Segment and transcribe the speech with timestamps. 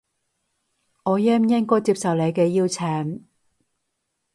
[1.03, 3.23] 我應唔應該接受你嘅邀請